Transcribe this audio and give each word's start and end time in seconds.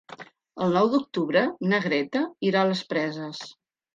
El 0.67 0.71
nou 0.77 0.87
d'octubre 0.93 1.43
na 1.73 1.81
Greta 1.85 2.23
irà 2.49 2.65
a 2.65 2.69
les 2.71 2.81
Preses. 2.95 3.45